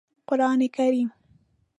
قرآن 0.27 0.59
کریم 0.77 1.09